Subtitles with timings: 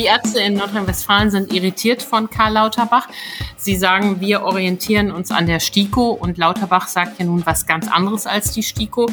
[0.00, 3.06] Die Ärzte in Nordrhein-Westfalen sind irritiert von Karl Lauterbach.
[3.58, 7.86] Sie sagen, wir orientieren uns an der STIKO und Lauterbach sagt ja nun was ganz
[7.86, 9.10] anderes als die STIKO.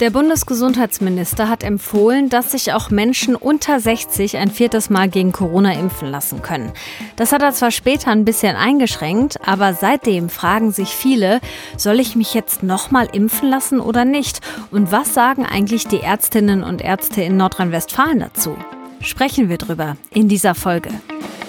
[0.00, 5.72] Der Bundesgesundheitsminister hat empfohlen, dass sich auch Menschen unter 60 ein viertes Mal gegen Corona
[5.74, 6.72] impfen lassen können.
[7.14, 11.40] Das hat er zwar später ein bisschen eingeschränkt, aber seitdem fragen sich viele,
[11.76, 14.40] soll ich mich jetzt nochmal impfen lassen oder nicht?
[14.72, 18.56] Und was sagen eigentlich die Ärztinnen und Ärzte in Nordrhein-Westfalen dazu?
[19.04, 20.90] Sprechen wir drüber in dieser Folge.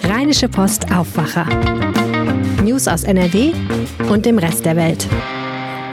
[0.02, 1.46] Rheinische Post Aufwacher.
[2.62, 3.52] News aus NRW
[4.10, 5.06] und dem Rest der Welt.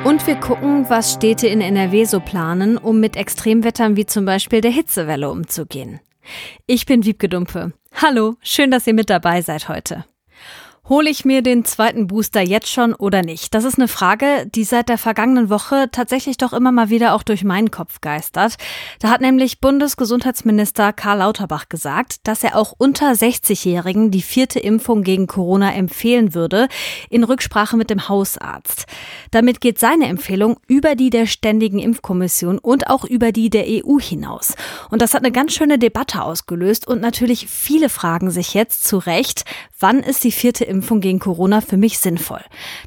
[0.03, 4.61] Und wir gucken, was Städte in NRW so planen, um mit Extremwettern wie zum Beispiel
[4.61, 6.01] der Hitzewelle umzugehen.
[6.67, 7.73] Ich bin Wiebke Dumpe.
[8.01, 10.05] Hallo, schön, dass ihr mit dabei seid heute.
[10.89, 13.53] Hole ich mir den zweiten Booster jetzt schon oder nicht?
[13.53, 17.23] Das ist eine Frage, die seit der vergangenen Woche tatsächlich doch immer mal wieder auch
[17.23, 18.57] durch meinen Kopf geistert.
[18.99, 25.03] Da hat nämlich Bundesgesundheitsminister Karl Lauterbach gesagt, dass er auch unter 60-Jährigen die vierte Impfung
[25.03, 26.67] gegen Corona empfehlen würde,
[27.09, 28.85] in Rücksprache mit dem Hausarzt.
[29.31, 33.99] Damit geht seine Empfehlung über die der Ständigen Impfkommission und auch über die der EU
[34.01, 34.53] hinaus.
[34.89, 38.97] Und das hat eine ganz schöne Debatte ausgelöst und natürlich viele fragen sich jetzt zu
[38.97, 39.45] Recht,
[39.83, 42.39] wann ist die vierte Impfung gegen Corona für mich sinnvoll?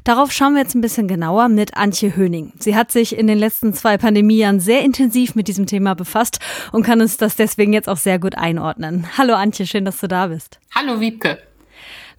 [0.03, 2.51] Darauf schauen wir jetzt ein bisschen genauer mit Antje Höning.
[2.59, 6.39] Sie hat sich in den letzten zwei Pandemiejahren sehr intensiv mit diesem Thema befasst
[6.71, 9.05] und kann uns das deswegen jetzt auch sehr gut einordnen.
[9.15, 10.59] Hallo Antje, schön, dass du da bist.
[10.73, 11.37] Hallo Wiebke.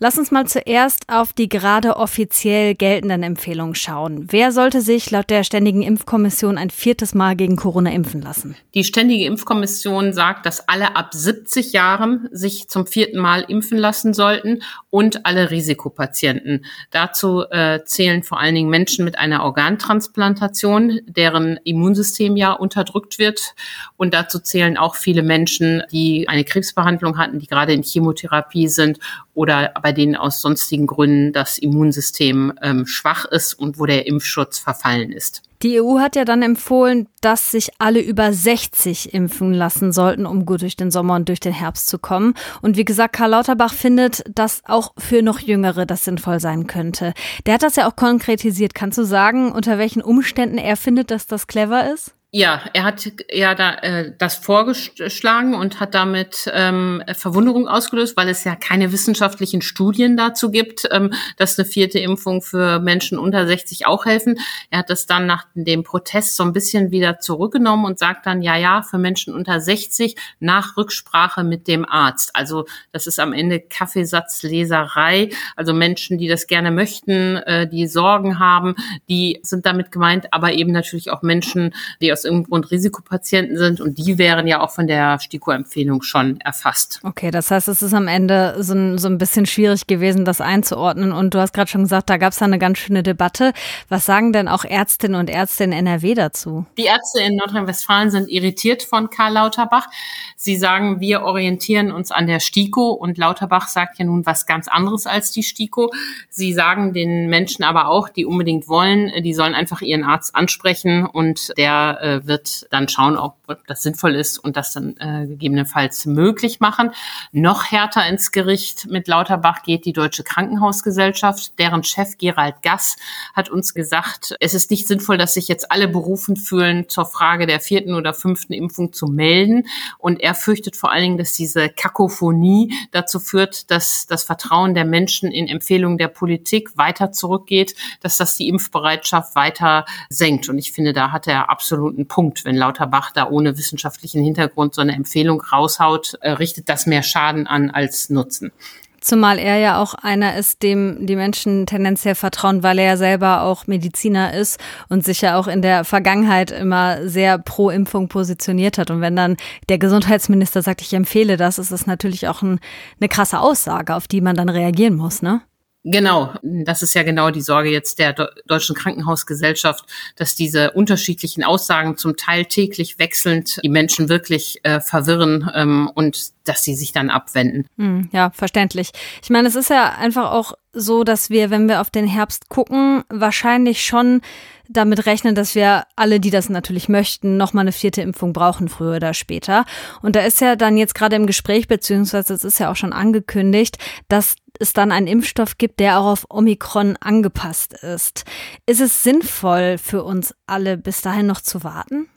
[0.00, 4.28] Lass uns mal zuerst auf die gerade offiziell geltenden Empfehlungen schauen.
[4.30, 8.55] Wer sollte sich laut der Ständigen Impfkommission ein viertes Mal gegen Corona impfen lassen?
[8.74, 14.14] Die Ständige Impfkommission sagt, dass alle ab 70 Jahren sich zum vierten Mal impfen lassen
[14.14, 16.64] sollten und alle Risikopatienten.
[16.92, 23.56] Dazu äh, zählen vor allen Dingen Menschen mit einer Organtransplantation, deren Immunsystem ja unterdrückt wird.
[23.96, 29.00] Und dazu zählen auch viele Menschen, die eine Krebsbehandlung hatten, die gerade in Chemotherapie sind
[29.34, 35.12] oder denen aus sonstigen Gründen das Immunsystem ähm, schwach ist und wo der Impfschutz verfallen
[35.12, 35.42] ist.
[35.62, 40.46] Die EU hat ja dann empfohlen, dass sich alle über 60 impfen lassen sollten, um
[40.46, 42.35] gut durch den Sommer und durch den Herbst zu kommen.
[42.62, 47.12] Und wie gesagt, Karl Lauterbach findet, dass auch für noch Jüngere das sinnvoll sein könnte.
[47.45, 48.74] Der hat das ja auch konkretisiert.
[48.74, 52.14] Kannst du sagen, unter welchen Umständen er findet, dass das clever ist?
[52.30, 58.28] Ja, er hat ja da äh, das vorgeschlagen und hat damit ähm, Verwunderung ausgelöst, weil
[58.28, 63.46] es ja keine wissenschaftlichen Studien dazu gibt, ähm, dass eine vierte Impfung für Menschen unter
[63.46, 64.38] 60 auch helfen.
[64.68, 68.42] Er hat das dann nach dem Protest so ein bisschen wieder zurückgenommen und sagt dann,
[68.42, 72.36] ja, ja, für Menschen unter 60 nach Rücksprache mit dem Arzt.
[72.36, 75.30] Also das ist am Ende Kaffeesatzleserei.
[75.56, 78.74] Also Menschen, die das gerne möchten, äh, die Sorgen haben,
[79.08, 83.80] die sind damit gemeint, aber eben natürlich auch Menschen, die aus irgendeinem Grund Risikopatienten sind
[83.80, 87.01] und die wären ja auch von der STIKO-Empfehlung schon erfasst.
[87.02, 90.40] Okay, das heißt, es ist am Ende so ein, so ein bisschen schwierig gewesen, das
[90.40, 93.52] einzuordnen und du hast gerade schon gesagt, da gab es eine ganz schöne Debatte.
[93.89, 96.67] Was sagen denn auch Ärztinnen und Ärzte in NRW dazu?
[96.77, 99.89] Die Ärzte in Nordrhein-Westfalen sind irritiert von Karl Lauterbach.
[100.36, 104.68] Sie sagen, wir orientieren uns an der STIKO und Lauterbach sagt ja nun was ganz
[104.68, 105.92] anderes als die STIKO.
[106.30, 111.06] Sie sagen den Menschen aber auch, die unbedingt wollen, die sollen einfach ihren Arzt ansprechen
[111.06, 113.36] und der äh, wird dann schauen, ob
[113.67, 116.91] das sinnvoll ist und das dann äh, gegebenenfalls möglich machen.
[117.33, 121.58] Noch härter ins Gericht mit Lauterbach geht die Deutsche Krankenhausgesellschaft.
[121.58, 122.97] Deren Chef Gerald Gass
[123.35, 127.47] hat uns gesagt, es ist nicht sinnvoll, dass sich jetzt alle berufen fühlen, zur Frage
[127.47, 129.67] der vierten oder fünften Impfung zu melden.
[129.99, 134.85] Und er fürchtet vor allen Dingen, dass diese Kakophonie dazu führt, dass das Vertrauen der
[134.85, 140.49] Menschen in Empfehlungen der Politik weiter zurückgeht, dass das die Impfbereitschaft weiter senkt.
[140.49, 141.50] Und ich finde, da hat er
[141.99, 146.87] absoluten Punkt, wenn Lauterbach da ohne wissenschaftlichen Hintergrund so eine Empfehlung raushaut, äh, richtet das
[146.87, 148.53] mehr Schaden an als Nutzen.
[149.00, 153.43] Zumal er ja auch einer ist, dem die Menschen tendenziell vertrauen, weil er ja selber
[153.43, 158.76] auch Mediziner ist und sich ja auch in der Vergangenheit immer sehr pro Impfung positioniert
[158.76, 158.91] hat.
[158.91, 159.37] Und wenn dann
[159.69, 162.59] der Gesundheitsminister sagt, ich empfehle das, ist das natürlich auch ein,
[163.01, 165.43] eine krasse Aussage, auf die man dann reagieren muss, ne?
[165.85, 168.13] Genau, das ist ja genau die Sorge jetzt der
[168.47, 169.85] Deutschen Krankenhausgesellschaft,
[170.17, 176.33] dass diese unterschiedlichen Aussagen zum Teil täglich wechselnd die Menschen wirklich äh, verwirren ähm, und
[176.45, 177.67] dass sie sich dann abwenden.
[177.77, 178.91] Hm, ja, verständlich.
[179.23, 182.49] Ich meine, es ist ja einfach auch so, dass wir, wenn wir auf den Herbst
[182.49, 184.21] gucken, wahrscheinlich schon
[184.69, 188.97] damit rechnen, dass wir alle, die das natürlich möchten, nochmal eine vierte Impfung brauchen, früher
[188.97, 189.65] oder später.
[190.03, 192.93] Und da ist ja dann jetzt gerade im Gespräch, beziehungsweise es ist ja auch schon
[192.93, 193.79] angekündigt,
[194.09, 198.25] dass es dann einen Impfstoff gibt, der auch auf Omikron angepasst ist.
[198.66, 202.08] Ist es sinnvoll für uns alle, bis dahin noch zu warten?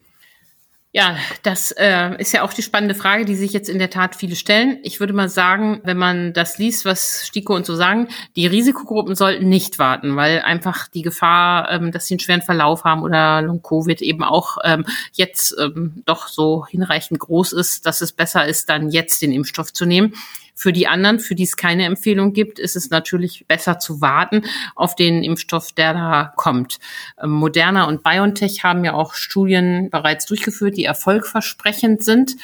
[0.93, 4.13] Ja, das äh, ist ja auch die spannende Frage, die sich jetzt in der Tat
[4.13, 4.77] viele stellen.
[4.83, 9.15] Ich würde mal sagen, wenn man das liest, was Stiko und so sagen, die Risikogruppen
[9.15, 13.41] sollten nicht warten, weil einfach die Gefahr, ähm, dass sie einen schweren Verlauf haben oder
[13.41, 18.67] Long-Covid eben auch ähm, jetzt ähm, doch so hinreichend groß ist, dass es besser ist,
[18.67, 20.13] dann jetzt den Impfstoff zu nehmen.
[20.55, 24.43] Für die anderen, für die es keine Empfehlung gibt, ist es natürlich besser zu warten
[24.75, 26.79] auf den Impfstoff, der da kommt.
[27.21, 32.35] Ähm, Moderna und BioNTech haben ja auch Studien bereits durchgeführt, die erfolgversprechend sind.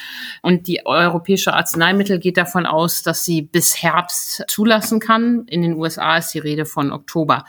[0.42, 5.44] Und die Europäische Arzneimittel geht davon aus, dass sie bis Herbst zulassen kann.
[5.46, 7.44] In den USA ist die Rede von Oktober.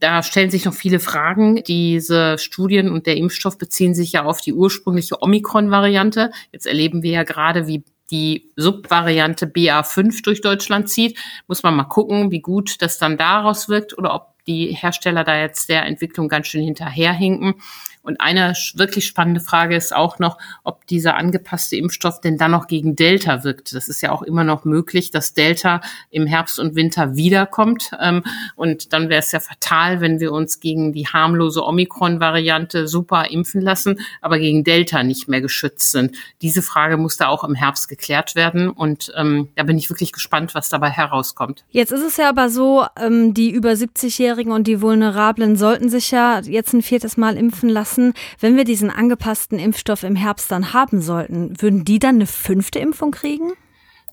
[0.00, 1.62] Da stellen sich noch viele Fragen.
[1.62, 6.30] Diese Studien und der Impfstoff beziehen sich ja auf die ursprüngliche Omikron-Variante.
[6.52, 11.84] Jetzt erleben wir ja gerade, wie die Subvariante BA5 durch Deutschland zieht, muss man mal
[11.84, 16.28] gucken, wie gut das dann daraus wirkt oder ob die Hersteller da jetzt der Entwicklung
[16.28, 17.54] ganz schön hinterherhinken.
[18.02, 22.66] Und eine wirklich spannende Frage ist auch noch, ob dieser angepasste Impfstoff denn dann noch
[22.66, 23.74] gegen Delta wirkt.
[23.74, 27.90] Das ist ja auch immer noch möglich, dass Delta im Herbst und Winter wiederkommt.
[28.00, 28.22] Ähm,
[28.56, 33.60] und dann wäre es ja fatal, wenn wir uns gegen die harmlose Omikron-Variante super impfen
[33.60, 36.16] lassen, aber gegen Delta nicht mehr geschützt sind.
[36.40, 38.70] Diese Frage muss da auch im Herbst geklärt werden.
[38.70, 41.64] Und ähm, da bin ich wirklich gespannt, was dabei herauskommt.
[41.70, 46.10] Jetzt ist es ja aber so, ähm, die über 70-Jährigen und die Vulnerablen sollten sich
[46.10, 50.50] ja jetzt ein viertes Mal impfen lassen lassen, wenn wir diesen angepassten Impfstoff im Herbst
[50.50, 53.52] dann haben sollten, würden die dann eine fünfte Impfung kriegen?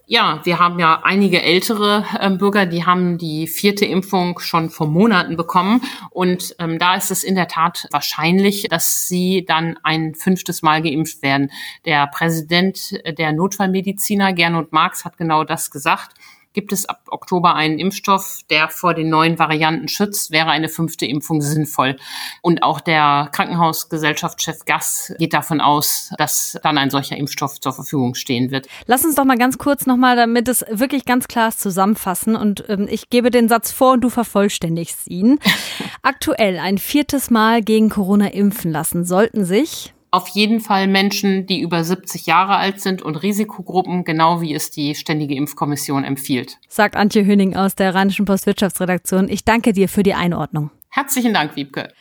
[0.10, 4.88] Ja, wir haben ja einige ältere äh, Bürger, die haben die vierte Impfung schon vor
[4.88, 5.82] Monaten bekommen.
[6.12, 10.82] Und ähm, da ist es in der Tat wahrscheinlich, dass sie dann ein fünftes Mal
[10.82, 11.52] geimpft werden.
[11.84, 16.14] Der Präsident der Notfallmediziner, Gernot Marx, hat genau das gesagt
[16.58, 21.06] gibt es ab Oktober einen Impfstoff, der vor den neuen Varianten schützt, wäre eine fünfte
[21.06, 21.98] Impfung sinnvoll.
[22.42, 28.16] Und auch der Krankenhausgesellschaftschef Gass geht davon aus, dass dann ein solcher Impfstoff zur Verfügung
[28.16, 28.68] stehen wird.
[28.88, 32.36] Lass uns doch mal ganz kurz nochmal, damit es wirklich ganz klar ist, zusammenfassen.
[32.36, 35.38] Und ähm, ich gebe den Satz vor und du vervollständigst ihn.
[36.02, 41.62] Aktuell ein viertes Mal gegen Corona impfen lassen sollten sich auf jeden Fall Menschen, die
[41.62, 46.58] über 70 Jahre alt sind und Risikogruppen, genau wie es die Ständige Impfkommission empfiehlt.
[46.68, 49.30] Sagt Antje Höning aus der Rheinischen Postwirtschaftsredaktion.
[49.30, 50.72] Ich danke dir für die Einordnung.
[50.90, 51.94] Herzlichen Dank, Wiebke.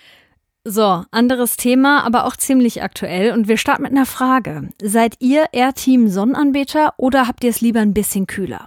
[0.64, 3.32] So, anderes Thema, aber auch ziemlich aktuell.
[3.32, 4.70] Und wir starten mit einer Frage.
[4.82, 8.66] Seid ihr eher Team Sonnenanbeter oder habt ihr es lieber ein bisschen kühler?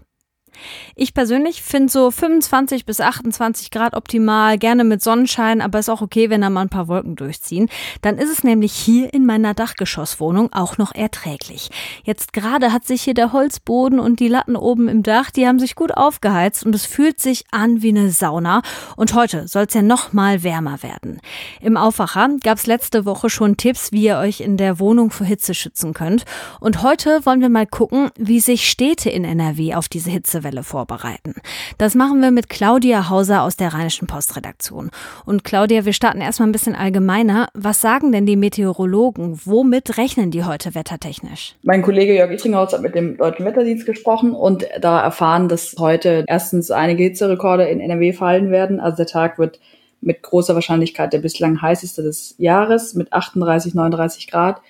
[0.95, 6.01] Ich persönlich finde so 25 bis 28 Grad optimal, gerne mit Sonnenschein, aber ist auch
[6.01, 7.69] okay, wenn da mal ein paar Wolken durchziehen.
[8.01, 11.69] Dann ist es nämlich hier in meiner Dachgeschosswohnung auch noch erträglich.
[12.03, 15.59] Jetzt gerade hat sich hier der Holzboden und die Latten oben im Dach, die haben
[15.59, 18.61] sich gut aufgeheizt und es fühlt sich an wie eine Sauna.
[18.95, 21.21] Und heute soll es ja noch mal wärmer werden.
[21.61, 25.25] Im Aufwacher gab es letzte Woche schon Tipps, wie ihr euch in der Wohnung vor
[25.25, 26.25] Hitze schützen könnt.
[26.59, 30.63] Und heute wollen wir mal gucken, wie sich Städte in NRW auf diese Hitzewelle Hitzewelle
[30.63, 31.35] vorbereiten.
[31.77, 34.89] Das machen wir mit Claudia Hauser aus der Rheinischen Postredaktion.
[35.25, 37.47] Und Claudia, wir starten erstmal ein bisschen allgemeiner.
[37.53, 39.39] Was sagen denn die Meteorologen?
[39.45, 41.55] Womit rechnen die heute wettertechnisch?
[41.63, 46.25] Mein Kollege Jörg Itringhaus hat mit dem Deutschen Wetterdienst gesprochen und da erfahren, dass heute
[46.27, 48.79] erstens einige Hitzerekorde in NRW fallen werden.
[48.79, 49.59] Also der Tag wird
[50.01, 54.61] mit großer Wahrscheinlichkeit der bislang heißeste des Jahres mit 38, 39 Grad.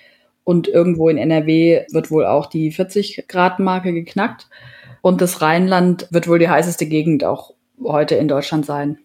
[0.42, 4.48] Und irgendwo in NRW wird wohl auch die 40 Grad Marke geknackt.
[5.02, 8.98] Und das Rheinland wird wohl die heißeste Gegend auch heute in Deutschland sein.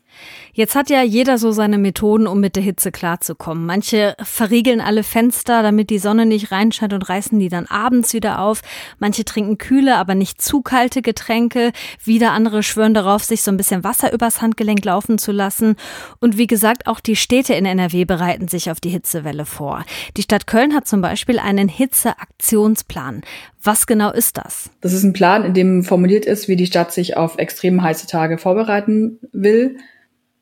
[0.54, 3.66] Jetzt hat ja jeder so seine Methoden, um mit der Hitze klarzukommen.
[3.66, 8.40] Manche verriegeln alle Fenster, damit die Sonne nicht reinscheint und reißen die dann abends wieder
[8.40, 8.62] auf.
[8.98, 11.74] Manche trinken kühle, aber nicht zu kalte Getränke.
[12.04, 15.76] Wieder andere schwören darauf, sich so ein bisschen Wasser übers Handgelenk laufen zu lassen.
[16.22, 19.84] Und wie gesagt, auch die Städte in NRW bereiten sich auf die Hitzewelle vor.
[20.16, 23.24] Die Stadt Köln hat zum Beispiel einen Hitzeaktionsplan.
[23.62, 24.70] Was genau ist das?
[24.80, 28.08] Das ist ein Plan, in dem formuliert ist, wie die Stadt sich auf extrem heiße
[28.08, 29.78] Tage vorbereiten will.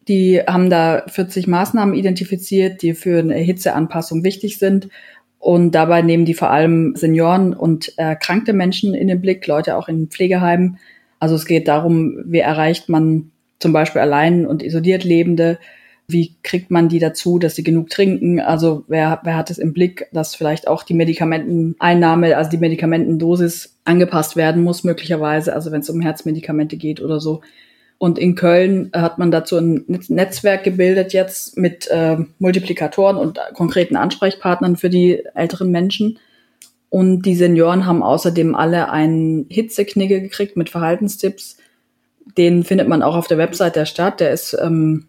[0.08, 4.90] Die haben da 40 Maßnahmen identifiziert, die für eine Hitzeanpassung wichtig sind.
[5.40, 9.90] Und dabei nehmen die vor allem Senioren und erkrankte Menschen in den Blick, Leute auch
[9.90, 10.78] in Pflegeheimen.
[11.20, 15.58] Also es geht darum, wie erreicht man zum Beispiel allein und isoliert Lebende,
[16.08, 18.40] wie kriegt man die dazu, dass sie genug trinken?
[18.40, 23.78] Also wer, wer hat es im Blick, dass vielleicht auch die Medikamenteneinnahme, also die Medikamentendosis
[23.86, 27.42] angepasst werden muss, möglicherweise, also wenn es um Herzmedikamente geht oder so.
[27.98, 33.96] Und in Köln hat man dazu ein Netzwerk gebildet jetzt mit äh, Multiplikatoren und konkreten
[33.96, 36.20] Ansprechpartnern für die älteren Menschen.
[36.90, 41.58] Und die Senioren haben außerdem alle einen Hitzeknigge gekriegt mit Verhaltenstipps.
[42.38, 44.20] Den findet man auch auf der Website der Stadt.
[44.20, 45.08] Der ist ähm,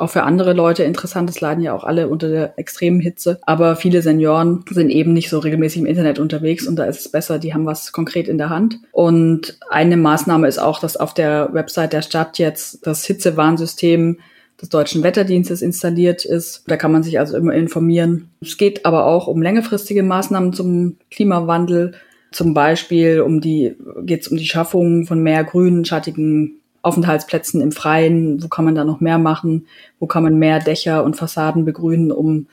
[0.00, 1.28] auch für andere Leute interessant.
[1.30, 3.38] Es leiden ja auch alle unter der extremen Hitze.
[3.42, 7.08] Aber viele Senioren sind eben nicht so regelmäßig im Internet unterwegs und da ist es
[7.08, 8.78] besser, die haben was konkret in der Hand.
[8.92, 14.18] Und eine Maßnahme ist auch, dass auf der Website der Stadt jetzt das Hitzewarnsystem
[14.60, 16.64] des Deutschen Wetterdienstes installiert ist.
[16.66, 18.28] Da kann man sich also immer informieren.
[18.40, 21.92] Es geht aber auch um längerfristige Maßnahmen zum Klimawandel.
[22.32, 27.72] Zum Beispiel um die, geht es um die Schaffung von mehr grünen, schattigen Aufenthaltsplätzen im
[27.72, 29.66] Freien, wo kann man da noch mehr machen,
[29.98, 32.46] wo kann man mehr Dächer und Fassaden begrünen, um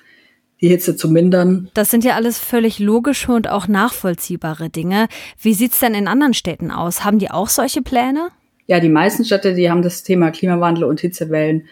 [0.62, 1.70] die Hitze zu mindern.
[1.74, 5.08] Das sind ja alles völlig logische und auch nachvollziehbare Dinge.
[5.40, 7.06] Wie sieht's denn in anderen Städten aus?
[7.06, 8.30] Haben die auch solche Pläne?
[8.66, 11.68] Ja, die meisten Städte, die haben das Thema Klimawandel und Hitzewellen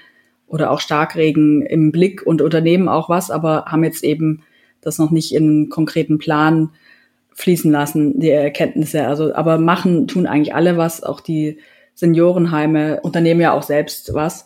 [0.47, 4.43] oder auch Starkregen im Blick und unternehmen auch was, aber haben jetzt eben
[4.81, 6.69] das noch nicht in einen konkreten Plan
[7.33, 9.07] fließen lassen, die Erkenntnisse.
[9.07, 11.57] Also, aber machen tun eigentlich alle was, auch die
[11.95, 14.45] Seniorenheime unternehmen ja auch selbst was.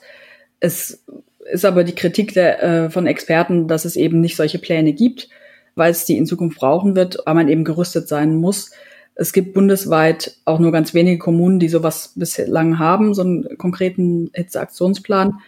[0.59, 1.03] Es
[1.51, 5.29] ist aber die Kritik der, äh, von Experten, dass es eben nicht solche Pläne gibt,
[5.75, 8.71] weil es die in Zukunft brauchen wird, weil man eben gerüstet sein muss.
[9.15, 14.29] Es gibt bundesweit auch nur ganz wenige Kommunen, die sowas bislang haben, so einen konkreten
[14.33, 15.39] Hitzeaktionsplan.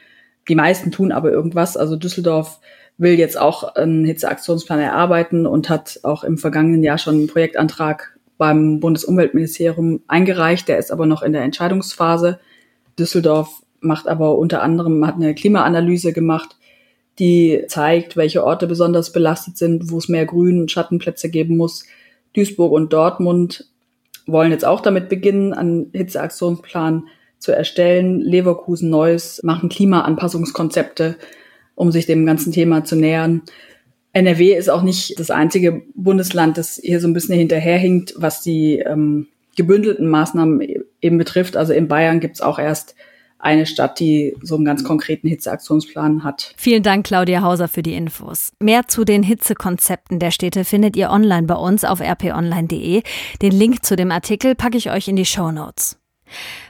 [0.49, 1.77] Die meisten tun aber irgendwas.
[1.77, 2.59] Also Düsseldorf
[2.97, 8.17] will jetzt auch einen Hitzeaktionsplan erarbeiten und hat auch im vergangenen Jahr schon einen Projektantrag
[8.41, 10.67] beim Bundesumweltministerium eingereicht.
[10.67, 12.39] Der ist aber noch in der Entscheidungsphase.
[12.97, 16.57] Düsseldorf macht aber unter anderem, hat eine Klimaanalyse gemacht,
[17.19, 21.85] die zeigt, welche Orte besonders belastet sind, wo es mehr Grün- und Schattenplätze geben muss.
[22.35, 23.69] Duisburg und Dortmund
[24.25, 27.03] wollen jetzt auch damit beginnen, einen Hitzeaktionsplan
[27.37, 28.21] zu erstellen.
[28.21, 31.15] Leverkusen, Neuss machen Klimaanpassungskonzepte,
[31.75, 33.43] um sich dem ganzen Thema zu nähern.
[34.13, 38.79] NRW ist auch nicht das einzige Bundesland, das hier so ein bisschen hinterherhinkt, was die
[38.79, 41.55] ähm, gebündelten Maßnahmen e-, eben betrifft.
[41.55, 42.95] Also in Bayern gibt's auch erst
[43.39, 46.53] eine Stadt, die so einen ganz konkreten Hitzeaktionsplan hat.
[46.57, 48.51] Vielen Dank, Claudia Hauser, für die Infos.
[48.59, 53.01] Mehr zu den Hitzekonzepten der Städte findet ihr online bei uns auf rponline.de.
[53.41, 56.00] Den Link zu dem Artikel packe ich euch in die Show Notes.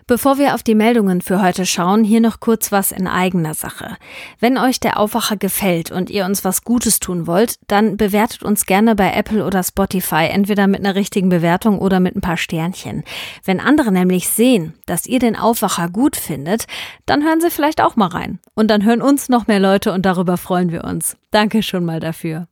[0.07, 3.97] Bevor wir auf die Meldungen für heute schauen, hier noch kurz was in eigener Sache.
[4.39, 8.65] Wenn euch der Aufwacher gefällt und ihr uns was Gutes tun wollt, dann bewertet uns
[8.65, 13.03] gerne bei Apple oder Spotify, entweder mit einer richtigen Bewertung oder mit ein paar Sternchen.
[13.45, 16.65] Wenn andere nämlich sehen, dass ihr den Aufwacher gut findet,
[17.05, 18.39] dann hören sie vielleicht auch mal rein.
[18.53, 21.15] Und dann hören uns noch mehr Leute und darüber freuen wir uns.
[21.31, 22.47] Danke schon mal dafür.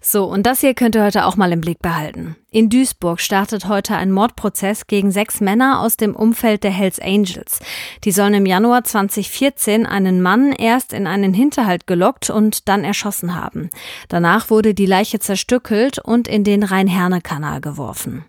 [0.00, 2.36] So, und das hier könnt ihr heute auch mal im Blick behalten.
[2.50, 7.60] In Duisburg startet heute ein Mordprozess gegen sechs Männer aus dem Umfeld der Hells Angels.
[8.04, 13.34] Die sollen im Januar 2014 einen Mann erst in einen Hinterhalt gelockt und dann erschossen
[13.34, 13.70] haben.
[14.08, 18.24] Danach wurde die Leiche zerstückelt und in den Rhein-Herne-Kanal geworfen.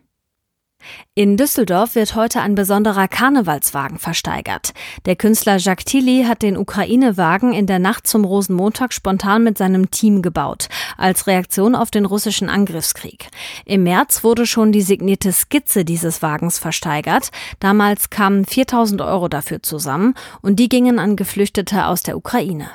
[1.15, 4.73] In Düsseldorf wird heute ein besonderer Karnevalswagen versteigert.
[5.05, 9.89] Der Künstler Jacques Tilly hat den Ukraine-Wagen in der Nacht zum Rosenmontag spontan mit seinem
[9.89, 13.29] Team gebaut, als Reaktion auf den russischen Angriffskrieg.
[13.65, 17.31] Im März wurde schon die signierte Skizze dieses Wagens versteigert.
[17.59, 22.69] Damals kamen 4000 Euro dafür zusammen und die gingen an Geflüchtete aus der Ukraine.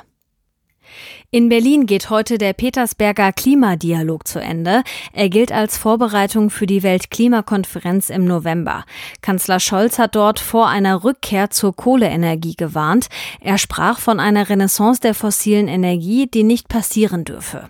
[1.33, 4.83] In Berlin geht heute der Petersberger Klimadialog zu Ende.
[5.13, 8.85] Er gilt als Vorbereitung für die Weltklimakonferenz im November.
[9.21, 13.07] Kanzler Scholz hat dort vor einer Rückkehr zur Kohleenergie gewarnt.
[13.41, 17.67] Er sprach von einer Renaissance der fossilen Energie, die nicht passieren dürfe.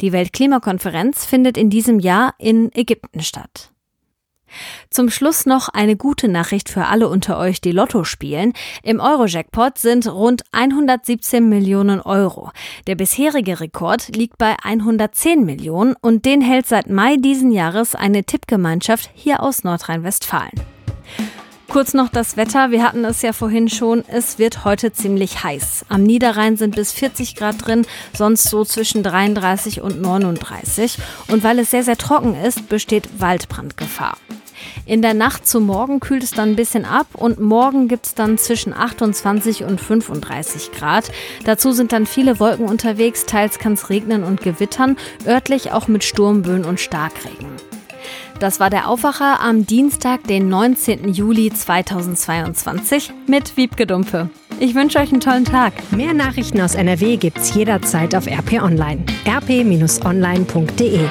[0.00, 3.72] Die Weltklimakonferenz findet in diesem Jahr in Ägypten statt.
[4.90, 8.52] Zum Schluss noch eine gute Nachricht für alle unter euch, die Lotto spielen.
[8.82, 12.50] Im Euro-Jackpot sind rund 117 Millionen Euro.
[12.86, 18.24] Der bisherige Rekord liegt bei 110 Millionen und den hält seit Mai diesen Jahres eine
[18.24, 20.75] Tippgemeinschaft hier aus Nordrhein-Westfalen.
[21.76, 22.70] Kurz noch das Wetter.
[22.70, 24.02] Wir hatten es ja vorhin schon.
[24.08, 25.84] Es wird heute ziemlich heiß.
[25.90, 30.96] Am Niederrhein sind bis 40 Grad drin, sonst so zwischen 33 und 39.
[31.28, 34.16] Und weil es sehr, sehr trocken ist, besteht Waldbrandgefahr.
[34.86, 38.14] In der Nacht zu morgen kühlt es dann ein bisschen ab und morgen gibt es
[38.14, 41.12] dann zwischen 28 und 35 Grad.
[41.44, 46.04] Dazu sind dann viele Wolken unterwegs, teils kann es regnen und gewittern, örtlich auch mit
[46.04, 47.75] Sturmböen und Starkregen.
[48.38, 51.08] Das war der Aufwacher am Dienstag, den 19.
[51.12, 54.28] Juli 2022 mit Wiebke Dumpe.
[54.60, 55.72] Ich wünsche euch einen tollen Tag.
[55.90, 59.04] Mehr Nachrichten aus NRW gibt's jederzeit auf RP Online.
[59.26, 61.08] rp-online.de